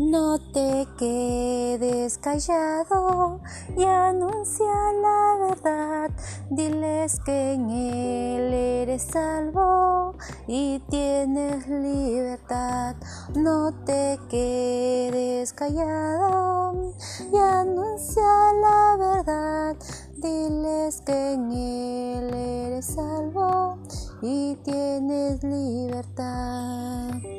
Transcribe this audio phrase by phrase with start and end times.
[0.00, 3.38] No te quedes callado
[3.76, 4.64] y anuncia
[4.94, 6.10] la verdad.
[6.48, 10.14] Diles que en Él eres salvo
[10.46, 12.96] y tienes libertad.
[13.36, 16.94] No te quedes callado
[17.30, 18.22] y anuncia
[18.58, 19.76] la verdad.
[20.16, 23.76] Diles que en Él eres salvo
[24.22, 27.29] y tienes libertad.